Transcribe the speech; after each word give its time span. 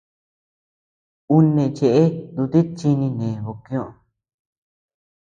Uu 1.33 1.41
neʼë 1.55 1.73
cheʼe 1.77 2.03
dutit 2.35 2.67
chi 2.77 2.89
ninee 2.99 3.35
bpkioʼö. 3.45 3.89